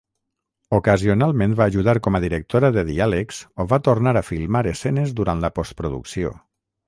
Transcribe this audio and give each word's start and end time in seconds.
Ocasionalment 0.77 1.51
va 1.59 1.67
ajudar 1.71 1.93
com 2.07 2.17
a 2.19 2.21
directora 2.23 2.71
de 2.77 2.85
diàlegs 2.87 3.43
o 3.63 3.67
va 3.75 3.81
tornar 3.89 4.15
a 4.21 4.25
filmar 4.31 4.63
escenes 4.75 5.15
durant 5.23 5.45
la 5.45 5.55
post-producció. 5.59 6.33